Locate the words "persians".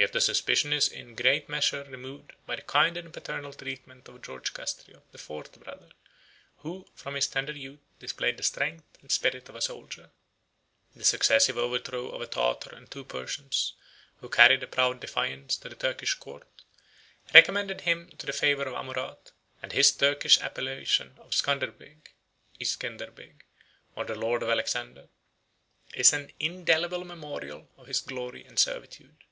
13.04-13.72